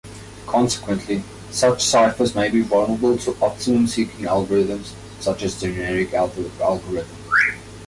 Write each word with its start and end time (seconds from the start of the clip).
Consequently, 0.47 1.23
such 1.51 1.83
ciphers 1.85 2.33
may 2.33 2.49
be 2.49 2.61
vulnerable 2.63 3.19
to 3.19 3.37
optimum 3.39 3.85
seeking 3.85 4.25
algorithms 4.25 4.93
such 5.19 5.43
as 5.43 5.61
genetic 5.61 6.09
algorithms. 6.09 7.05